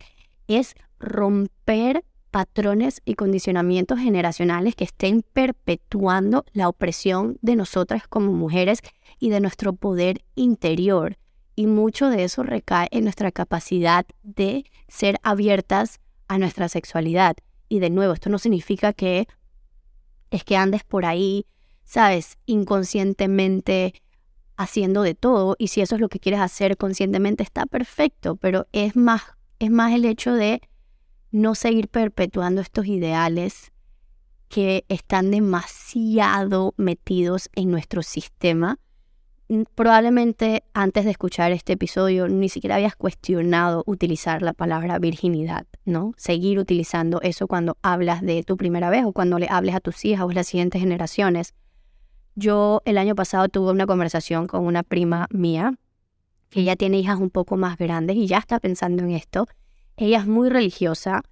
es 0.49 0.75
romper 0.99 2.05
patrones 2.31 3.01
y 3.05 3.15
condicionamientos 3.15 3.99
generacionales 3.99 4.75
que 4.75 4.85
estén 4.85 5.23
perpetuando 5.33 6.45
la 6.53 6.69
opresión 6.69 7.39
de 7.41 7.57
nosotras 7.57 8.07
como 8.09 8.33
mujeres 8.33 8.81
y 9.19 9.31
de 9.31 9.41
nuestro 9.41 9.75
poder 9.75 10.25
interior. 10.35 11.19
Y 11.55 11.67
mucho 11.67 12.09
de 12.09 12.25
eso 12.25 12.43
recae 12.43 12.89
en 12.91 13.05
nuestra 13.05 13.33
capacidad 13.33 14.07
de 14.23 14.65
ser 14.89 15.19
abiertas 15.23 16.01
a 16.29 16.39
nuestra 16.39 16.69
sexualidad. 16.69 17.37
Y 17.69 17.79
de 17.79 17.91
nuevo, 17.91 18.13
esto 18.13 18.31
no 18.31 18.39
significa 18.39 18.93
que 18.93 19.27
es 20.31 20.45
que 20.45 20.57
andes 20.57 20.85
por 20.85 21.07
ahí, 21.07 21.47
sabes, 21.85 22.37
inconscientemente 22.47 24.03
haciendo 24.57 25.03
de 25.03 25.15
todo. 25.15 25.57
Y 25.59 25.69
si 25.69 25.81
eso 25.81 25.95
es 25.95 26.01
lo 26.01 26.09
que 26.09 26.21
quieres 26.21 26.41
hacer 26.41 26.77
conscientemente, 26.77 27.43
está 27.43 27.67
perfecto, 27.67 28.37
pero 28.37 28.67
es 28.73 28.97
más 28.97 29.23
es 29.59 29.71
más 29.71 29.95
el 29.95 30.05
hecho 30.05 30.33
de 30.35 30.61
no 31.31 31.55
seguir 31.55 31.89
perpetuando 31.89 32.61
estos 32.61 32.87
ideales 32.87 33.73
que 34.49 34.85
están 34.89 35.31
demasiado 35.31 36.75
metidos 36.77 37.49
en 37.55 37.71
nuestro 37.71 38.03
sistema. 38.03 38.79
Probablemente 39.77 40.65
antes 40.75 41.05
de 41.05 41.13
escuchar 41.13 41.53
este 41.53 41.75
episodio 41.75 42.27
ni 42.27 42.49
siquiera 42.49 42.77
habías 42.77 42.97
cuestionado 42.97 43.85
utilizar 43.87 44.43
la 44.43 44.53
palabra 44.53 44.99
virginidad, 44.99 45.67
¿no? 45.85 46.15
Seguir 46.17 46.59
utilizando 46.59 47.21
eso 47.23 47.47
cuando 47.47 47.77
hablas 47.81 48.23
de 48.23 48.43
tu 48.43 48.57
primera 48.57 48.91
vez 48.91 49.05
o 49.05 49.13
cuando 49.13 49.39
le 49.39 49.47
hables 49.49 49.77
a 49.77 49.81
tus 49.81 50.05
hijas 50.05 50.25
o 50.25 50.33
las 50.33 50.49
siguientes 50.49 50.81
generaciones. 50.81 51.55
Yo 52.35 52.83
el 52.85 52.99
año 52.99 53.15
pasado 53.15 53.49
tuve 53.49 53.71
una 53.71 53.87
conversación 53.87 54.49
con 54.49 54.67
una 54.67 54.83
prima 54.83 55.29
mía 55.31 55.79
que 56.51 56.61
ella 56.61 56.75
tiene 56.75 56.99
hijas 56.99 57.21
un 57.21 57.31
poco 57.31 57.57
más 57.57 57.79
grandes 57.79 58.17
y 58.17 58.27
ya 58.27 58.39
está 58.39 58.59
pensando 58.59 59.05
en 59.05 59.11
esto. 59.13 59.47
Ella 59.97 60.19
es 60.19 60.27
muy 60.27 60.49
religiosa 60.49 61.23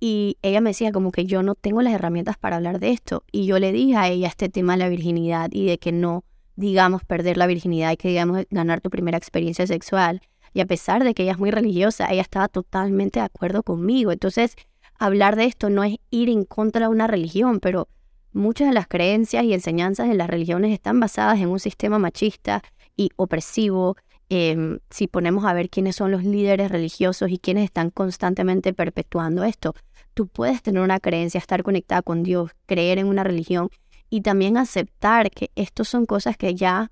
y 0.00 0.38
ella 0.40 0.62
me 0.62 0.70
decía 0.70 0.90
como 0.90 1.12
que 1.12 1.26
yo 1.26 1.42
no 1.42 1.54
tengo 1.54 1.82
las 1.82 1.92
herramientas 1.92 2.38
para 2.38 2.56
hablar 2.56 2.80
de 2.80 2.92
esto. 2.92 3.24
Y 3.30 3.44
yo 3.44 3.58
le 3.58 3.72
dije 3.72 3.96
a 3.96 4.08
ella 4.08 4.28
este 4.28 4.48
tema 4.48 4.72
de 4.72 4.78
la 4.78 4.88
virginidad 4.88 5.50
y 5.52 5.66
de 5.66 5.78
que 5.78 5.92
no 5.92 6.24
digamos 6.58 7.04
perder 7.04 7.36
la 7.36 7.46
virginidad 7.46 7.92
y 7.92 7.96
que 7.96 8.08
digamos 8.08 8.44
ganar 8.50 8.80
tu 8.80 8.90
primera 8.90 9.16
experiencia 9.16 9.66
sexual. 9.66 10.20
Y 10.52 10.60
a 10.60 10.66
pesar 10.66 11.04
de 11.04 11.14
que 11.14 11.22
ella 11.22 11.32
es 11.32 11.38
muy 11.38 11.50
religiosa, 11.50 12.08
ella 12.10 12.22
estaba 12.22 12.48
totalmente 12.48 13.20
de 13.20 13.26
acuerdo 13.26 13.62
conmigo. 13.62 14.12
Entonces, 14.12 14.56
hablar 14.98 15.36
de 15.36 15.44
esto 15.44 15.70
no 15.70 15.84
es 15.84 15.96
ir 16.10 16.28
en 16.28 16.44
contra 16.44 16.82
de 16.82 16.88
una 16.88 17.06
religión, 17.06 17.60
pero 17.60 17.88
muchas 18.32 18.68
de 18.68 18.74
las 18.74 18.88
creencias 18.88 19.44
y 19.44 19.54
enseñanzas 19.54 20.08
de 20.08 20.14
las 20.14 20.28
religiones 20.28 20.72
están 20.72 20.98
basadas 21.00 21.38
en 21.38 21.48
un 21.48 21.60
sistema 21.60 21.98
machista 21.98 22.62
y 22.96 23.10
opresivo 23.16 23.96
Em, 24.30 24.80
si 24.90 25.06
ponemos 25.06 25.46
a 25.46 25.54
ver 25.54 25.70
quiénes 25.70 25.96
son 25.96 26.10
los 26.10 26.22
líderes 26.22 26.70
religiosos 26.70 27.30
y 27.30 27.38
quiénes 27.38 27.64
están 27.64 27.90
constantemente 27.90 28.74
perpetuando 28.74 29.42
esto. 29.44 29.74
Tú 30.12 30.26
puedes 30.26 30.62
tener 30.62 30.82
una 30.82 31.00
creencia, 31.00 31.38
estar 31.38 31.62
conectada 31.62 32.02
con 32.02 32.22
Dios, 32.22 32.50
creer 32.66 32.98
en 32.98 33.06
una 33.06 33.24
religión 33.24 33.70
y 34.10 34.22
también 34.22 34.56
aceptar 34.56 35.30
que 35.30 35.50
estos 35.54 35.88
son 35.88 36.06
cosas 36.06 36.36
que 36.36 36.54
ya 36.54 36.90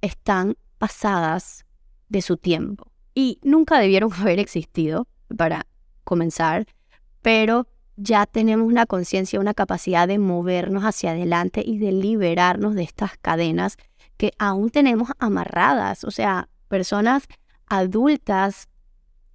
están 0.00 0.56
pasadas 0.78 1.64
de 2.08 2.22
su 2.22 2.36
tiempo. 2.36 2.90
Y 3.14 3.38
nunca 3.42 3.78
debieron 3.78 4.12
haber 4.20 4.38
existido 4.38 5.06
para 5.36 5.66
comenzar, 6.04 6.66
pero 7.22 7.66
ya 7.96 8.26
tenemos 8.26 8.66
una 8.66 8.86
conciencia, 8.86 9.38
una 9.38 9.54
capacidad 9.54 10.08
de 10.08 10.18
movernos 10.18 10.84
hacia 10.84 11.10
adelante 11.10 11.62
y 11.64 11.78
de 11.78 11.92
liberarnos 11.92 12.74
de 12.74 12.82
estas 12.82 13.16
cadenas 13.18 13.76
que 14.16 14.32
aún 14.38 14.70
tenemos 14.70 15.10
amarradas, 15.18 16.04
o 16.04 16.10
sea, 16.10 16.48
personas 16.68 17.24
adultas 17.66 18.68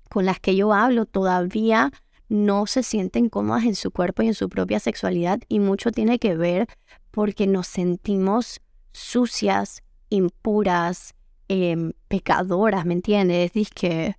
con 0.09 0.25
las 0.25 0.39
que 0.39 0.55
yo 0.55 0.73
hablo 0.73 1.05
todavía 1.05 1.91
no 2.29 2.65
se 2.67 2.83
sienten 2.83 3.29
cómodas 3.29 3.65
en 3.65 3.75
su 3.75 3.91
cuerpo 3.91 4.23
y 4.23 4.27
en 4.27 4.33
su 4.33 4.49
propia 4.49 4.79
sexualidad 4.79 5.39
y 5.47 5.59
mucho 5.59 5.91
tiene 5.91 6.19
que 6.19 6.35
ver 6.35 6.67
porque 7.11 7.47
nos 7.47 7.67
sentimos 7.67 8.61
sucias, 8.91 9.83
impuras, 10.09 11.15
em, 11.47 11.93
pecadoras, 12.07 12.85
¿me 12.85 12.93
entiendes? 12.93 13.53
Dice 13.53 13.71
que 13.73 14.15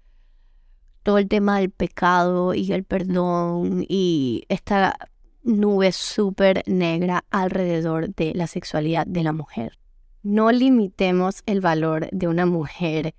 todo 1.02 1.18
el 1.18 1.28
tema 1.28 1.58
del 1.60 1.70
pecado 1.70 2.54
y 2.54 2.72
el 2.72 2.84
perdón 2.84 3.84
y 3.88 4.44
esta 4.48 4.96
nube 5.42 5.92
súper 5.92 6.62
negra 6.66 7.24
alrededor 7.30 8.14
de 8.14 8.34
la 8.34 8.46
sexualidad 8.46 9.06
de 9.06 9.22
la 9.22 9.32
mujer 9.32 9.78
no 10.22 10.52
limitemos 10.52 11.42
el 11.46 11.60
valor 11.60 12.08
de 12.12 12.28
una 12.28 12.46
mujer 12.46 13.14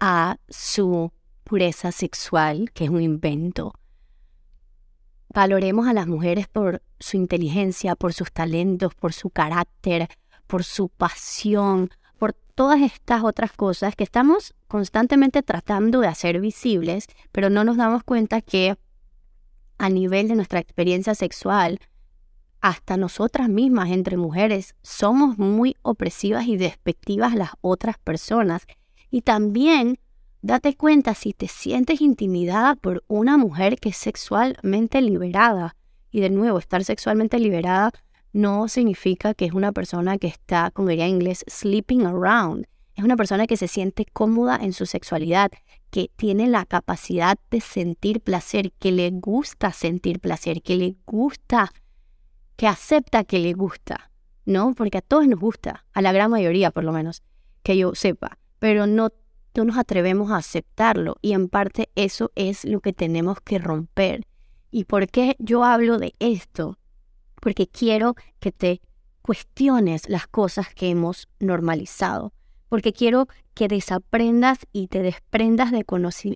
a 0.00 0.38
su 0.48 1.12
pureza 1.46 1.92
sexual, 1.92 2.72
que 2.72 2.84
es 2.84 2.90
un 2.90 3.00
invento. 3.00 3.72
Valoremos 5.32 5.86
a 5.86 5.92
las 5.92 6.08
mujeres 6.08 6.48
por 6.48 6.82
su 6.98 7.16
inteligencia, 7.16 7.94
por 7.94 8.12
sus 8.12 8.32
talentos, 8.32 8.94
por 8.96 9.12
su 9.12 9.30
carácter, 9.30 10.08
por 10.48 10.64
su 10.64 10.88
pasión, 10.88 11.90
por 12.18 12.32
todas 12.32 12.80
estas 12.80 13.22
otras 13.22 13.52
cosas 13.52 13.94
que 13.94 14.02
estamos 14.02 14.54
constantemente 14.66 15.44
tratando 15.44 16.00
de 16.00 16.08
hacer 16.08 16.40
visibles, 16.40 17.06
pero 17.30 17.48
no 17.48 17.62
nos 17.62 17.76
damos 17.76 18.02
cuenta 18.02 18.40
que 18.40 18.76
a 19.78 19.88
nivel 19.88 20.26
de 20.26 20.34
nuestra 20.34 20.58
experiencia 20.58 21.14
sexual, 21.14 21.78
hasta 22.60 22.96
nosotras 22.96 23.48
mismas 23.48 23.90
entre 23.90 24.16
mujeres 24.16 24.74
somos 24.82 25.38
muy 25.38 25.76
opresivas 25.82 26.46
y 26.46 26.56
despectivas 26.56 27.36
las 27.36 27.50
otras 27.60 27.98
personas. 27.98 28.66
Y 29.10 29.20
también 29.20 30.00
date 30.46 30.76
cuenta 30.76 31.14
si 31.14 31.32
te 31.32 31.48
sientes 31.48 32.00
intimidada 32.00 32.76
por 32.76 33.02
una 33.08 33.36
mujer 33.36 33.80
que 33.80 33.88
es 33.88 33.96
sexualmente 33.96 35.02
liberada. 35.02 35.74
Y 36.12 36.20
de 36.20 36.30
nuevo, 36.30 36.58
estar 36.58 36.84
sexualmente 36.84 37.40
liberada 37.40 37.90
no 38.32 38.68
significa 38.68 39.34
que 39.34 39.46
es 39.46 39.52
una 39.52 39.72
persona 39.72 40.18
que 40.18 40.28
está, 40.28 40.70
como 40.70 40.88
diría 40.88 41.06
en 41.06 41.16
inglés, 41.16 41.44
sleeping 41.48 42.06
around. 42.06 42.66
es 42.94 43.02
una 43.02 43.16
persona 43.16 43.48
que 43.48 43.56
se 43.56 43.66
siente 43.66 44.06
cómoda 44.06 44.56
en 44.62 44.72
su 44.72 44.86
sexualidad, 44.86 45.50
que 45.90 46.12
tiene 46.14 46.46
la 46.46 46.64
capacidad 46.64 47.36
de 47.50 47.60
sentir 47.60 48.20
placer, 48.20 48.70
que 48.78 48.92
le 48.92 49.10
gusta 49.10 49.72
sentir 49.72 50.20
placer, 50.20 50.62
que 50.62 50.76
le 50.76 50.96
gusta, 51.06 51.72
que 52.54 52.68
acepta 52.68 53.24
que 53.24 53.40
le 53.40 53.52
gusta, 53.52 54.12
¿no? 54.44 54.74
Porque 54.74 54.98
a 54.98 55.02
todos 55.02 55.26
nos 55.26 55.40
gusta, 55.40 55.84
a 55.92 56.02
la 56.02 56.12
gran 56.12 56.30
mayoría 56.30 56.70
por 56.70 56.84
lo 56.84 56.92
menos, 56.92 57.22
que 57.64 57.76
yo 57.76 57.96
sepa, 57.96 58.38
pero 58.60 58.86
no, 58.86 59.10
no 59.56 59.64
nos 59.64 59.78
atrevemos 59.78 60.30
a 60.30 60.36
aceptarlo 60.36 61.16
y 61.22 61.32
en 61.32 61.48
parte 61.48 61.90
eso 61.94 62.32
es 62.34 62.64
lo 62.64 62.80
que 62.80 62.92
tenemos 62.92 63.40
que 63.40 63.58
romper. 63.58 64.26
¿Y 64.70 64.84
por 64.84 65.08
qué 65.08 65.36
yo 65.38 65.64
hablo 65.64 65.98
de 65.98 66.14
esto? 66.18 66.78
Porque 67.40 67.66
quiero 67.66 68.14
que 68.40 68.52
te 68.52 68.80
cuestiones 69.22 70.08
las 70.08 70.26
cosas 70.26 70.74
que 70.74 70.90
hemos 70.90 71.28
normalizado 71.40 72.32
porque 72.68 72.92
quiero 72.92 73.28
que 73.54 73.68
desaprendas 73.68 74.58
y 74.72 74.88
te 74.88 75.02
desprendas 75.02 75.70
de, 75.70 75.84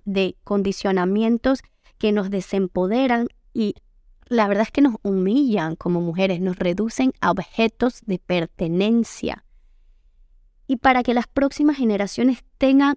de 0.04 0.36
condicionamientos 0.44 1.60
que 1.98 2.12
nos 2.12 2.30
desempoderan 2.30 3.28
y 3.52 3.74
la 4.26 4.46
verdad 4.46 4.62
es 4.62 4.70
que 4.70 4.80
nos 4.80 4.94
humillan 5.02 5.74
como 5.74 6.00
mujeres, 6.00 6.40
nos 6.40 6.56
reducen 6.56 7.12
a 7.20 7.32
objetos 7.32 8.00
de 8.06 8.18
pertenencia. 8.18 9.44
Y 10.68 10.76
para 10.76 11.02
que 11.02 11.14
las 11.14 11.26
próximas 11.26 11.76
generaciones 11.76 12.44
tengan 12.56 12.94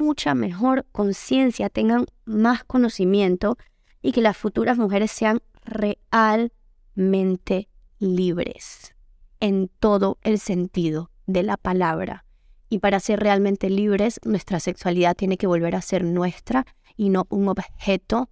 mucha 0.00 0.34
mejor 0.34 0.86
conciencia, 0.92 1.68
tengan 1.68 2.06
más 2.24 2.64
conocimiento 2.64 3.56
y 4.02 4.12
que 4.12 4.22
las 4.22 4.36
futuras 4.36 4.78
mujeres 4.78 5.10
sean 5.10 5.40
realmente 5.64 7.68
libres 7.98 8.94
en 9.40 9.70
todo 9.78 10.18
el 10.22 10.38
sentido 10.38 11.10
de 11.26 11.42
la 11.42 11.56
palabra. 11.56 12.24
Y 12.68 12.78
para 12.78 13.00
ser 13.00 13.20
realmente 13.20 13.68
libres, 13.68 14.20
nuestra 14.24 14.60
sexualidad 14.60 15.16
tiene 15.16 15.36
que 15.36 15.46
volver 15.46 15.74
a 15.74 15.82
ser 15.82 16.04
nuestra 16.04 16.66
y 16.96 17.08
no 17.08 17.26
un 17.30 17.48
objeto 17.48 18.30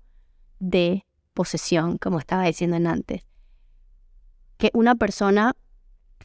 de 0.59 1.05
posesión, 1.35 1.99
como 1.99 2.19
estaba 2.19 2.45
diciendo 2.45 2.77
antes. 2.89 3.27
Que 4.57 4.71
una 4.75 4.95
persona 4.95 5.55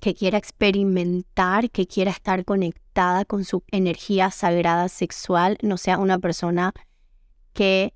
que 0.04 0.14
quiera 0.14 0.38
experimentar, 0.38 1.72
que 1.72 1.88
quiera 1.88 2.12
estar 2.12 2.44
conectada 2.44 3.24
con 3.24 3.46
su 3.46 3.64
energía 3.72 4.32
sagrada 4.32 4.90
sexual, 4.90 5.58
no 5.62 5.78
sea 5.78 5.98
una 5.98 6.20
persona 6.20 6.74
que 7.54 7.94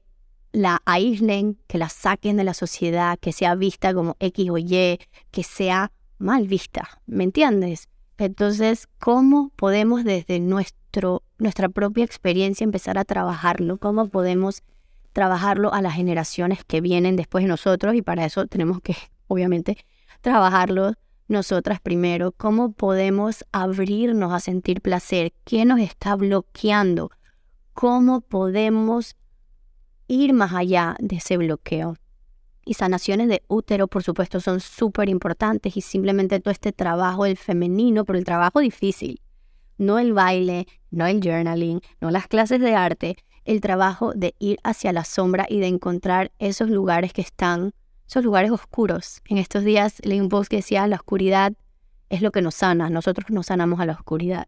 la 0.53 0.81
aíslen, 0.85 1.59
que 1.67 1.77
la 1.77 1.89
saquen 1.89 2.37
de 2.37 2.45
la 2.45 2.53
sociedad, 2.53 3.19
que 3.19 3.33
sea 3.33 3.55
vista 3.55 3.93
como 3.93 4.15
X 4.21 4.49
o 4.49 4.57
Y, 4.57 4.99
que 5.31 5.43
sea 5.43 5.91
mal 6.17 6.47
vista, 6.47 6.87
¿me 7.07 7.25
entiendes? 7.25 7.89
Entonces, 8.17 8.87
¿cómo 8.99 9.51
podemos 9.57 10.05
desde 10.05 10.39
nuestro, 10.39 11.23
nuestra 11.37 11.67
propia 11.67 12.05
experiencia 12.05 12.63
empezar 12.63 12.97
a 12.97 13.03
trabajarlo? 13.03 13.79
¿Cómo 13.79 14.07
podemos 14.07 14.63
trabajarlo 15.11 15.73
a 15.73 15.81
las 15.81 15.95
generaciones 15.95 16.63
que 16.63 16.79
vienen 16.79 17.17
después 17.17 17.43
de 17.43 17.49
nosotros? 17.49 17.95
Y 17.95 18.01
para 18.01 18.23
eso 18.23 18.47
tenemos 18.47 18.79
que, 18.79 18.95
obviamente, 19.27 19.77
trabajarlo 20.21 20.93
nosotras 21.27 21.79
primero. 21.79 22.31
¿Cómo 22.31 22.71
podemos 22.71 23.45
abrirnos 23.51 24.33
a 24.33 24.39
sentir 24.39 24.81
placer? 24.81 25.33
¿Qué 25.43 25.65
nos 25.65 25.79
está 25.79 26.15
bloqueando? 26.15 27.11
¿Cómo 27.73 28.21
podemos 28.21 29.15
ir 30.07 30.33
más 30.33 30.53
allá 30.53 30.95
de 30.99 31.17
ese 31.17 31.37
bloqueo? 31.37 31.95
y 32.67 32.73
sanaciones 32.73 33.29
de 33.29 33.43
útero, 33.47 33.87
por 33.87 34.03
supuesto, 34.03 34.41
son 34.41 34.59
súper 34.59 35.07
importantes 35.09 35.77
y 35.77 35.81
simplemente 35.81 36.39
todo 36.39 36.51
este 36.51 36.73
trabajo 36.73 37.23
del 37.23 37.37
femenino, 37.37 38.03
pero 38.03 38.19
el 38.19 38.25
trabajo 38.25 38.59
difícil, 38.59 39.21
no 39.77 39.99
el 39.99 40.13
baile, 40.13 40.67
no 40.91 41.05
el 41.05 41.21
journaling, 41.21 41.81
no 42.01 42.11
las 42.11 42.27
clases 42.27 42.59
de 42.59 42.75
arte, 42.75 43.15
el 43.45 43.61
trabajo 43.61 44.11
de 44.13 44.35
ir 44.39 44.59
hacia 44.63 44.91
la 44.91 45.05
sombra 45.05 45.45
y 45.49 45.59
de 45.59 45.67
encontrar 45.67 46.31
esos 46.39 46.69
lugares 46.69 47.13
que 47.13 47.21
están, 47.21 47.73
esos 48.07 48.23
lugares 48.23 48.51
oscuros. 48.51 49.21
En 49.25 49.37
estos 49.37 49.63
días 49.63 50.01
post 50.29 50.49
que 50.49 50.57
decía, 50.57 50.87
la 50.87 50.95
oscuridad 50.95 51.53
es 52.09 52.21
lo 52.21 52.31
que 52.31 52.41
nos 52.41 52.55
sana, 52.55 52.89
nosotros 52.89 53.29
nos 53.29 53.47
sanamos 53.47 53.79
a 53.79 53.85
la 53.85 53.93
oscuridad. 53.93 54.47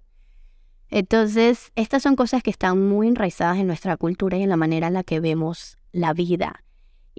Entonces, 0.89 1.71
estas 1.75 2.01
son 2.01 2.15
cosas 2.15 2.41
que 2.41 2.49
están 2.49 2.87
muy 2.87 3.07
enraizadas 3.07 3.57
en 3.57 3.67
nuestra 3.67 3.97
cultura 3.97 4.37
y 4.37 4.43
en 4.43 4.49
la 4.49 4.57
manera 4.57 4.87
en 4.87 4.93
la 4.93 5.03
que 5.03 5.19
vemos 5.19 5.77
la 5.91 6.13
vida. 6.13 6.63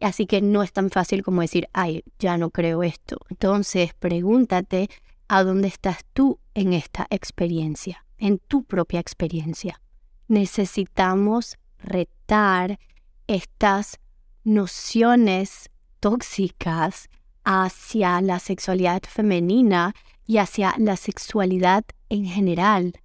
Así 0.00 0.26
que 0.26 0.40
no 0.40 0.62
es 0.62 0.72
tan 0.72 0.90
fácil 0.90 1.22
como 1.22 1.42
decir, 1.42 1.68
ay, 1.72 2.02
ya 2.18 2.38
no 2.38 2.50
creo 2.50 2.82
esto. 2.82 3.18
Entonces, 3.28 3.92
pregúntate 3.94 4.88
a 5.28 5.44
dónde 5.44 5.68
estás 5.68 5.98
tú 6.14 6.40
en 6.54 6.72
esta 6.72 7.06
experiencia, 7.10 8.04
en 8.18 8.38
tu 8.38 8.64
propia 8.64 8.98
experiencia. 8.98 9.80
Necesitamos 10.26 11.58
retar 11.78 12.78
estas 13.26 14.00
nociones 14.42 15.70
tóxicas 16.00 17.08
hacia 17.44 18.20
la 18.20 18.38
sexualidad 18.38 19.02
femenina 19.08 19.94
y 20.26 20.38
hacia 20.38 20.74
la 20.78 20.96
sexualidad 20.96 21.84
en 22.08 22.24
general 22.24 23.00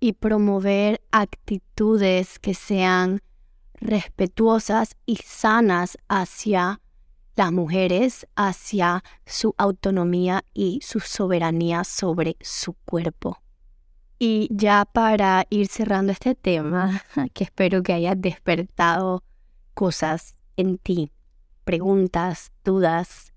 y 0.00 0.14
promover 0.14 1.02
actitudes 1.10 2.38
que 2.38 2.54
sean 2.54 3.20
respetuosas 3.74 4.96
y 5.06 5.16
sanas 5.16 5.98
hacia 6.08 6.80
las 7.36 7.52
mujeres, 7.52 8.26
hacia 8.34 9.02
su 9.24 9.54
autonomía 9.56 10.44
y 10.52 10.80
su 10.82 11.00
soberanía 11.00 11.84
sobre 11.84 12.36
su 12.40 12.74
cuerpo. 12.84 13.38
Y 14.18 14.48
ya 14.50 14.84
para 14.84 15.46
ir 15.48 15.68
cerrando 15.68 16.12
este 16.12 16.34
tema, 16.34 17.02
que 17.32 17.44
espero 17.44 17.82
que 17.82 17.94
haya 17.94 18.14
despertado 18.14 19.22
cosas 19.74 20.36
en 20.56 20.76
ti, 20.76 21.12
preguntas, 21.64 22.52
dudas, 22.64 23.32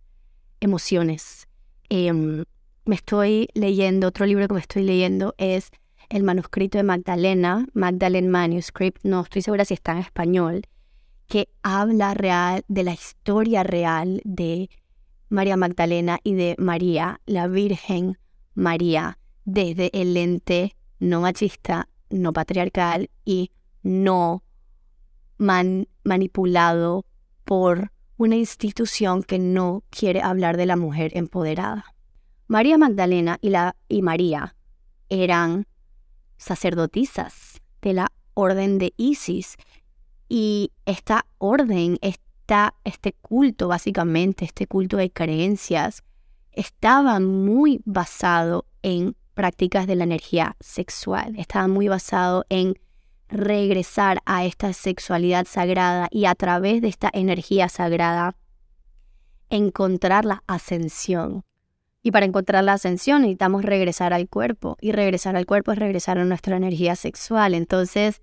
emociones. 0.59 1.47
Em, 1.89 2.43
me 2.85 2.95
estoy 2.95 3.49
leyendo, 3.53 4.07
otro 4.07 4.25
libro 4.25 4.47
que 4.47 4.53
me 4.53 4.59
estoy 4.59 4.83
leyendo 4.83 5.35
es 5.37 5.71
el 6.09 6.23
manuscrito 6.23 6.77
de 6.77 6.83
Magdalena, 6.83 7.67
Magdalene 7.73 8.27
Manuscript, 8.27 9.03
no 9.03 9.21
estoy 9.21 9.41
segura 9.41 9.65
si 9.65 9.73
está 9.73 9.93
en 9.93 9.99
español, 9.99 10.63
que 11.27 11.49
habla 11.63 12.13
real 12.13 12.63
de 12.67 12.83
la 12.83 12.93
historia 12.93 13.63
real 13.63 14.21
de 14.23 14.69
María 15.29 15.57
Magdalena 15.57 16.19
y 16.23 16.35
de 16.35 16.55
María, 16.59 17.21
la 17.25 17.47
Virgen 17.47 18.19
María, 18.53 19.17
desde 19.45 19.89
el 19.99 20.15
ente 20.15 20.75
no 20.99 21.21
machista, 21.21 21.89
no 22.09 22.33
patriarcal 22.33 23.09
y 23.25 23.51
no 23.81 24.43
manipulado 26.03 27.05
por 27.43 27.92
una 28.17 28.35
institución 28.35 29.23
que 29.23 29.39
no 29.39 29.83
quiere 29.89 30.21
hablar 30.21 30.57
de 30.57 30.65
la 30.65 30.75
mujer 30.75 31.15
empoderada. 31.15 31.85
María 32.47 32.77
Magdalena 32.77 33.37
y, 33.41 33.49
la, 33.49 33.75
y 33.89 34.01
María 34.01 34.55
eran 35.09 35.65
sacerdotisas 36.37 37.61
de 37.81 37.93
la 37.93 38.11
orden 38.33 38.77
de 38.77 38.93
Isis. 38.97 39.55
Y 40.29 40.71
esta 40.85 41.25
orden, 41.37 41.97
esta, 42.01 42.75
este 42.83 43.13
culto 43.13 43.67
básicamente, 43.67 44.45
este 44.45 44.67
culto 44.67 44.97
de 44.97 45.11
creencias, 45.11 46.03
estaba 46.51 47.19
muy 47.19 47.81
basado 47.85 48.65
en 48.81 49.15
prácticas 49.33 49.87
de 49.87 49.95
la 49.95 50.03
energía 50.03 50.55
sexual, 50.59 51.35
estaba 51.37 51.67
muy 51.67 51.87
basado 51.87 52.45
en 52.49 52.75
regresar 53.33 54.21
a 54.25 54.45
esta 54.45 54.73
sexualidad 54.73 55.45
sagrada 55.45 56.07
y 56.11 56.25
a 56.25 56.35
través 56.35 56.81
de 56.81 56.87
esta 56.87 57.09
energía 57.13 57.67
sagrada 57.69 58.35
encontrar 59.49 60.25
la 60.25 60.43
ascensión, 60.47 61.43
y 62.03 62.11
para 62.11 62.25
encontrar 62.25 62.65
la 62.65 62.73
ascensión 62.73 63.21
necesitamos 63.21 63.63
regresar 63.63 64.13
al 64.13 64.27
cuerpo. 64.27 64.77
Y 64.81 64.91
regresar 64.91 65.37
al 65.37 65.45
cuerpo 65.45 65.71
es 65.71 65.79
regresar 65.79 66.17
a 66.17 66.25
nuestra 66.25 66.57
energía 66.57 66.97
sexual. 66.97 67.53
Entonces, 67.53 68.21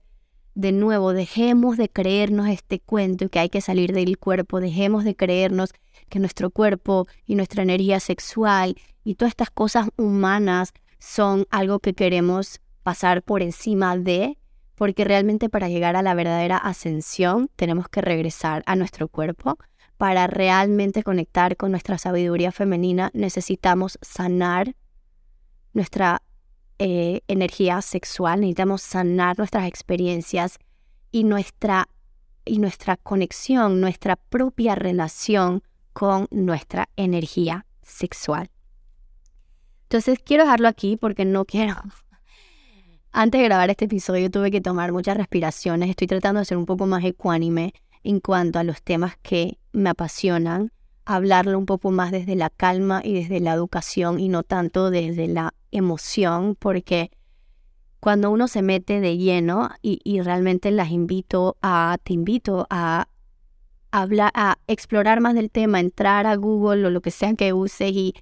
de 0.55 0.73
nuevo, 0.73 1.15
dejemos 1.15 1.79
de 1.79 1.89
creernos 1.89 2.49
este 2.49 2.79
cuento 2.79 3.31
que 3.31 3.39
hay 3.39 3.49
que 3.49 3.63
salir 3.63 3.95
del 3.95 4.19
cuerpo. 4.19 4.61
Dejemos 4.61 5.05
de 5.05 5.17
creernos 5.17 5.73
que 6.11 6.19
nuestro 6.19 6.51
cuerpo 6.51 7.07
y 7.25 7.37
nuestra 7.37 7.63
energía 7.63 8.01
sexual 8.01 8.77
y 9.03 9.15
todas 9.15 9.33
estas 9.33 9.51
cosas 9.51 9.89
humanas 9.97 10.75
son 10.99 11.47
algo 11.51 11.79
que 11.79 11.95
queremos 11.95 12.61
pasar 12.83 13.23
por 13.23 13.41
encima 13.41 13.97
de, 13.97 14.37
porque 14.81 15.05
realmente 15.05 15.51
para 15.51 15.69
llegar 15.69 15.95
a 15.95 16.01
la 16.01 16.15
verdadera 16.15 16.57
ascensión 16.57 17.51
tenemos 17.55 17.91
que 17.91 18.01
regresar 18.01 18.63
a 18.65 18.77
nuestro 18.77 19.09
cuerpo, 19.09 19.59
para 19.99 20.27
realmente 20.27 21.03
conectar 21.03 21.59
con 21.59 21.71
nuestra 21.71 21.99
sabiduría 21.99 22.51
femenina 22.51 23.11
necesitamos 23.13 23.99
sanar 24.01 24.75
nuestra 25.75 26.23
eh, 26.79 27.21
energía 27.29 27.83
sexual, 27.83 28.41
necesitamos 28.41 28.81
sanar 28.81 29.37
nuestras 29.37 29.69
experiencias 29.69 30.57
y 31.13 31.25
nuestra, 31.25 31.87
y 32.47 32.59
nuestra 32.59 32.97
conexión, 32.97 33.83
nuestra 33.83 34.17
propia 34.17 34.77
relación 34.77 35.63
con 35.93 36.27
nuestra 36.31 36.89
energía 36.97 37.67
sexual. 37.83 38.51
Entonces 39.83 40.19
quiero 40.25 40.45
dejarlo 40.45 40.69
aquí 40.69 40.97
porque 40.97 41.27
no 41.27 41.45
quiero 41.45 41.77
Antes 43.13 43.41
de 43.41 43.47
grabar 43.47 43.71
este 43.71 43.87
episodio 43.87 44.31
tuve 44.31 44.53
que 44.53 44.61
tomar 44.61 44.93
muchas 44.93 45.17
respiraciones. 45.17 45.91
Estoy 45.91 46.07
tratando 46.07 46.39
de 46.39 46.45
ser 46.45 46.57
un 46.57 46.65
poco 46.65 46.87
más 46.87 47.05
ecuánime 47.05 47.75
en 48.05 48.21
cuanto 48.21 48.61
a 48.61 48.65
los 48.65 48.83
temas 48.83 49.17
que 49.21 49.59
me 49.73 49.91
apasionan. 49.91 50.71
Hablarlo 51.05 51.59
un 51.59 51.67
poco 51.67 51.91
más 51.91 52.13
desde 52.13 52.37
la 52.37 52.51
calma 52.51 53.01
y 53.03 53.15
desde 53.15 53.41
la 53.41 53.53
educación 53.53 54.21
y 54.21 54.29
no 54.29 54.45
tanto 54.45 54.91
desde 54.91 55.27
la 55.27 55.55
emoción, 55.73 56.55
porque 56.55 57.11
cuando 57.99 58.31
uno 58.31 58.47
se 58.47 58.63
mete 58.63 59.01
de 59.01 59.19
lleno 59.19 59.71
y, 59.83 60.21
realmente 60.21 60.71
las 60.71 60.91
invito 60.91 61.57
a, 61.63 61.99
te 62.05 62.13
invito 62.13 62.69
a 62.71 63.09
hablar, 63.91 64.31
a 64.35 64.59
explorar 64.69 65.21
más 65.21 65.35
del 65.35 65.51
tema, 65.51 65.81
entrar 65.81 66.29
a 66.29 66.37
Google 66.37 66.87
o 66.87 66.91
lo 66.91 67.01
que 67.01 67.11
sea 67.11 67.35
que 67.35 67.53
uses 67.53 67.91
y 67.91 68.15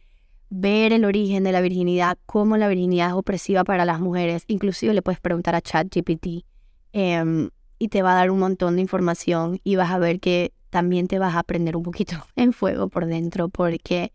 ver 0.51 0.93
el 0.93 1.05
origen 1.05 1.45
de 1.45 1.53
la 1.53 1.61
virginidad, 1.61 2.19
cómo 2.27 2.57
la 2.57 2.69
virginidad 2.69 3.09
es 3.09 3.15
opresiva 3.15 3.65
para 3.65 3.85
las 3.85 4.01
mujeres. 4.01 4.45
Inclusive 4.47 4.95
le 4.95 5.03
puedes 5.03 5.21
preguntar 5.21 5.55
a 5.55 5.61
ChatGPT 5.61 6.45
em, 6.93 7.51
y 7.79 7.89
te 7.89 8.03
va 8.03 8.13
a 8.13 8.17
dar 8.17 8.31
un 8.31 8.39
montón 8.39 8.77
de 8.77 8.83
información 8.83 9.61
y 9.65 9.77
vas 9.77 9.91
a 9.91 9.99
ver 9.99 10.21
que 10.21 10.53
también 10.71 11.07
te 11.07 11.19
vas 11.19 11.35
a 11.35 11.41
aprender 11.41 11.77
un 11.77 11.83
poquito 11.83 12.17
en 12.37 12.53
fuego 12.53 12.89
por 12.89 13.07
dentro 13.07 13.49
porque 13.49 14.13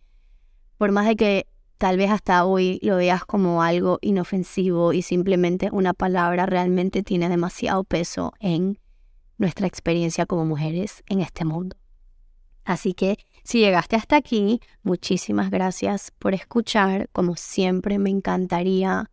por 0.77 0.91
más 0.91 1.07
de 1.07 1.15
que 1.15 1.47
tal 1.77 1.97
vez 1.97 2.11
hasta 2.11 2.45
hoy 2.45 2.79
lo 2.81 2.95
veas 2.97 3.25
como 3.25 3.61
algo 3.61 3.99
inofensivo 4.01 4.93
y 4.93 5.01
simplemente 5.01 5.69
una 5.71 5.93
palabra 5.93 6.45
realmente 6.45 7.03
tiene 7.03 7.29
demasiado 7.29 7.83
peso 7.83 8.33
en 8.39 8.79
nuestra 9.37 9.67
experiencia 9.67 10.25
como 10.25 10.45
mujeres 10.45 11.03
en 11.07 11.19
este 11.19 11.45
mundo. 11.45 11.75
Así 12.63 12.93
que 12.93 13.17
si 13.43 13.59
llegaste 13.59 13.95
hasta 13.95 14.15
aquí, 14.15 14.61
muchísimas 14.83 15.51
gracias 15.51 16.11
por 16.17 16.33
escuchar. 16.33 17.09
Como 17.11 17.35
siempre, 17.35 17.99
me 17.99 18.09
encantaría 18.09 19.09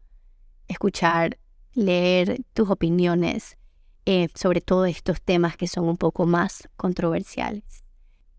escuchar, 0.68 1.38
leer 1.74 2.40
tus 2.52 2.70
opiniones 2.70 3.58
eh, 4.06 4.28
sobre 4.34 4.60
todos 4.60 4.88
estos 4.88 5.20
temas 5.20 5.56
que 5.56 5.66
son 5.66 5.88
un 5.88 5.96
poco 5.96 6.26
más 6.26 6.68
controversiales. 6.76 7.84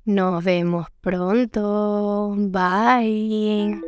Nos 0.05 0.43
vemos 0.43 0.87
pronto. 1.01 2.33
Bye. 2.37 3.79